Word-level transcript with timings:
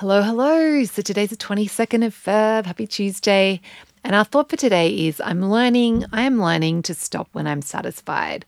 Hello, 0.00 0.22
hello. 0.22 0.82
So 0.84 1.02
today's 1.02 1.28
the 1.28 1.36
22nd 1.36 2.06
of 2.06 2.14
Feb. 2.14 2.64
Happy 2.64 2.86
Tuesday. 2.86 3.60
And 4.02 4.14
our 4.14 4.24
thought 4.24 4.48
for 4.48 4.56
today 4.56 4.88
is 4.88 5.20
I'm 5.20 5.50
learning, 5.50 6.06
I 6.10 6.22
am 6.22 6.40
learning 6.40 6.84
to 6.84 6.94
stop 6.94 7.28
when 7.32 7.46
I'm 7.46 7.60
satisfied. 7.60 8.46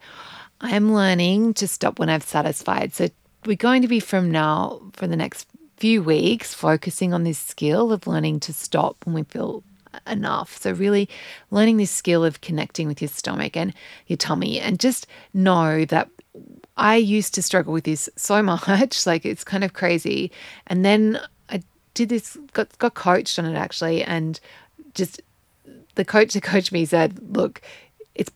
I 0.61 0.71
am 0.71 0.95
learning 0.95 1.53
to 1.53 1.67
stop 1.67 1.99
when 1.99 2.09
I'm 2.09 2.21
satisfied. 2.21 2.95
So 2.95 3.07
we're 3.45 3.55
going 3.55 3.83
to 3.83 3.87
be 3.87 3.99
from 3.99 4.31
now 4.31 4.81
for 4.93 5.05
the 5.05 5.15
next 5.15 5.47
few 5.77 6.01
weeks 6.01 6.55
focusing 6.55 7.13
on 7.13 7.23
this 7.23 7.37
skill 7.37 7.91
of 7.91 8.07
learning 8.07 8.39
to 8.39 8.51
stop 8.51 8.97
when 9.05 9.13
we 9.13 9.21
feel 9.21 9.63
enough. 10.07 10.57
So, 10.57 10.71
really 10.71 11.07
learning 11.51 11.77
this 11.77 11.91
skill 11.91 12.25
of 12.25 12.41
connecting 12.41 12.87
with 12.87 12.99
your 12.99 13.09
stomach 13.09 13.55
and 13.55 13.75
your 14.07 14.17
tummy, 14.17 14.59
and 14.59 14.79
just 14.79 15.05
know 15.35 15.85
that 15.85 16.09
I 16.77 16.95
used 16.95 17.35
to 17.35 17.43
struggle 17.43 17.73
with 17.73 17.83
this 17.83 18.09
so 18.15 18.41
much. 18.41 19.05
Like, 19.05 19.23
it's 19.23 19.43
kind 19.43 19.63
of 19.63 19.73
crazy. 19.73 20.31
And 20.65 20.83
then 20.83 21.19
did 21.93 22.09
this 22.09 22.37
got 22.53 22.77
got 22.79 22.93
coached 22.93 23.37
on 23.39 23.45
it 23.45 23.55
actually 23.55 24.03
and 24.03 24.39
just 24.93 25.21
the 25.95 26.05
coach 26.05 26.33
that 26.33 26.43
coached 26.43 26.71
me 26.71 26.85
said 26.85 27.19
look 27.35 27.61
it's 28.15 28.31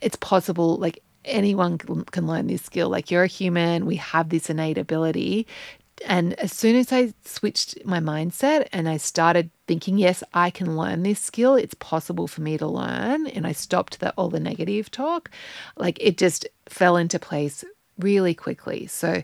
it's 0.00 0.16
possible 0.16 0.76
like 0.76 1.02
anyone 1.26 1.78
can 1.78 2.26
learn 2.26 2.46
this 2.46 2.62
skill. 2.62 2.88
Like 2.88 3.10
you're 3.10 3.24
a 3.24 3.28
human. 3.28 3.86
We 3.86 3.96
have 3.96 4.28
this 4.28 4.48
innate 4.48 4.78
ability. 4.78 5.46
And 6.04 6.34
as 6.34 6.52
soon 6.52 6.76
as 6.76 6.92
I 6.92 7.14
switched 7.24 7.84
my 7.84 8.00
mindset 8.00 8.68
and 8.72 8.88
I 8.88 8.98
started 8.98 9.50
thinking, 9.66 9.98
yes, 9.98 10.22
I 10.34 10.50
can 10.50 10.76
learn 10.76 11.02
this 11.02 11.20
skill, 11.20 11.54
it's 11.54 11.74
possible 11.74 12.26
for 12.26 12.42
me 12.42 12.58
to 12.58 12.66
learn, 12.66 13.26
and 13.28 13.46
I 13.46 13.52
stopped 13.52 13.98
all 14.16 14.28
the 14.28 14.38
negative 14.38 14.90
talk, 14.90 15.30
like 15.78 15.96
it 15.98 16.18
just 16.18 16.46
fell 16.68 16.98
into 16.98 17.18
place 17.18 17.64
really 17.98 18.34
quickly. 18.34 18.86
So 18.86 19.22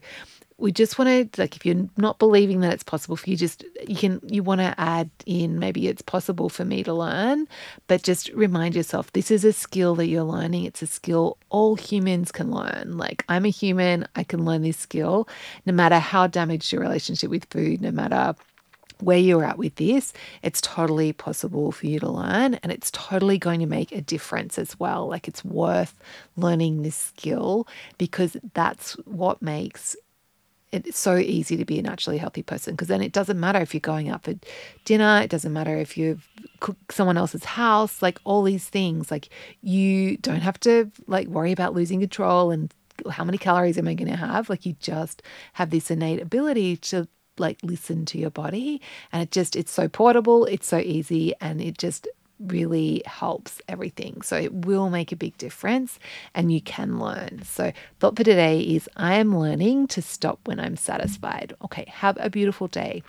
we 0.62 0.71
just 0.71 0.97
want 0.97 1.33
to 1.33 1.41
like 1.41 1.57
if 1.57 1.66
you're 1.66 1.89
not 1.97 2.21
believing 2.21 2.61
that 2.61 2.73
it's 2.73 2.84
possible 2.84 3.16
for 3.16 3.29
you 3.29 3.37
just 3.37 3.65
you 3.87 3.97
can 3.97 4.20
you 4.29 4.45
want 4.45 4.61
to 4.61 4.73
add 4.79 5.11
in 5.27 5.59
maybe 5.59 5.89
it's 5.89 6.03
possible 6.03 6.48
for 6.48 6.64
me 6.64 6.84
to 6.84 6.95
learn 6.95 7.48
but 7.89 8.05
just 8.05 8.28
remind 8.28 8.77
yourself 8.77 9.12
this 9.12 9.33
is 9.33 9.45
a 9.45 9.53
skill 9.53 9.97
that 9.97 10.06
you're 10.06 10.22
learning. 10.22 10.64
It's 10.64 10.81
a 10.81 10.87
skill 10.87 11.37
all 11.50 11.75
humans 11.75 12.31
can 12.31 12.53
learn. 12.53 12.97
Like 12.97 13.25
i'm 13.28 13.45
a 13.45 13.50
human 13.50 14.06
i 14.14 14.22
can 14.22 14.45
learn 14.45 14.62
this 14.62 14.77
skill. 14.77 15.28
No 15.67 15.72
matter 15.72 15.98
how 15.98 16.28
damaged 16.28 16.72
your 16.72 16.81
relationship 16.81 17.28
with 17.28 17.47
food 17.47 17.83
no 17.83 17.91
matter 17.91 18.37
where 19.00 19.19
you're 19.19 19.44
at 19.44 19.59
with 19.59 19.75
this, 19.75 20.12
it's 20.44 20.61
totally 20.61 21.12
possible 21.12 21.72
for 21.72 21.89
you 21.89 21.98
to 21.98 22.09
learn 22.09 22.55
and 22.62 22.70
it's 22.70 22.89
totally 22.92 23.37
going 23.37 23.59
to 23.59 23.67
make 23.67 23.91
a 23.91 24.00
difference 24.00 24.61
as 24.61 24.78
well. 24.78 25.09
Like 25.09 25.27
it's 25.27 25.44
worth 25.44 25.98
learning 26.37 26.83
this 26.83 26.94
skill 26.94 27.67
because 27.98 28.37
that's 28.55 28.92
what 29.06 29.42
makes 29.42 29.97
it's 30.73 30.98
so 30.98 31.17
easy 31.17 31.56
to 31.56 31.65
be 31.65 31.78
a 31.78 31.83
naturally 31.83 32.19
healthy 32.19 32.42
person 32.42 32.75
because 32.75 32.89
then 32.89 33.03
it 33.03 33.12
doesn't 33.12 33.39
matter 33.39 33.61
if 33.61 33.75
you're 33.75 33.81
going 33.81 34.09
out 34.09 34.25
for 34.25 34.34
dinner, 34.84 35.20
it 35.23 35.31
doesn't 35.31 35.53
matter 35.53 35.77
if 35.77 35.97
you've 35.98 36.27
cooked 36.61 36.92
someone 36.92 37.19
else's 37.19 37.45
house, 37.45 38.01
like 38.01 38.19
all 38.25 38.42
these 38.42 38.69
things. 38.69 39.11
Like 39.11 39.28
you 39.61 40.17
don't 40.17 40.41
have 40.41 40.59
to 40.61 40.91
like 41.06 41.28
worry 41.28 41.53
about 41.53 41.75
losing 41.75 42.00
control 42.00 42.50
and 42.50 42.73
how 43.11 43.25
many 43.25 43.39
calories 43.39 43.78
am 43.78 43.89
I 43.89 43.95
going 43.95 44.11
to 44.11 44.17
have? 44.17 44.48
Like 44.48 44.65
you 44.65 44.75
just 44.81 45.23
have 45.55 45.70
this 45.70 45.91
innate 45.91 46.23
ability 46.23 46.78
to 46.78 47.06
like 47.39 47.59
listen 47.62 48.05
to 48.06 48.19
your 48.19 48.31
body 48.31 48.81
and 49.12 49.23
it 49.23 49.31
just 49.31 49.56
it's 49.56 49.73
so 49.73 49.89
portable, 49.89 50.47
it's 50.47 50.67
so 50.67 50.78
easy 50.78 51.34
and 51.41 51.61
it 51.61 51.78
just 51.78 52.09
really 52.47 53.03
helps 53.07 53.61
everything. 53.69 54.23
So 54.23 54.37
it 54.37 54.53
will 54.53 54.91
make 54.91 55.12
a 55.12 55.17
big 55.17 55.37
difference 55.39 55.98
and 56.35 56.53
you 56.53 56.61
can 56.61 56.99
learn. 56.99 57.43
So, 57.45 57.73
thought 58.01 58.17
for 58.17 58.25
today 58.25 58.61
is 58.61 58.89
I 58.97 59.15
am 59.15 59.37
learning 59.37 59.89
to 59.89 60.03
stop 60.03 60.41
when 60.45 60.61
I'm 60.61 60.77
satisfied. 60.77 61.55
Okay, 61.65 61.84
have 61.89 62.17
a 62.21 62.31
beautiful 62.31 62.69
day. 62.69 63.03